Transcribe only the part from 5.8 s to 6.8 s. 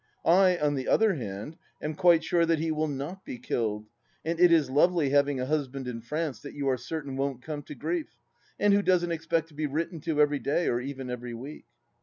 in France that you are